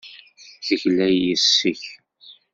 Tegla 0.65 1.07
yes-k. 1.17 1.83